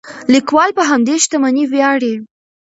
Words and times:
لیکوال 0.33 0.69
په 0.77 0.83
همدې 0.89 1.15
شتمنۍ 1.23 1.63
ویاړي. 1.67 2.13